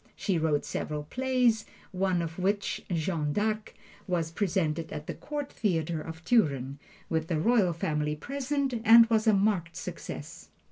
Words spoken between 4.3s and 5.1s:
presented at